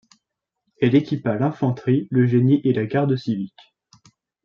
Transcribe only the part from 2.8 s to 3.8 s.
Garde civique.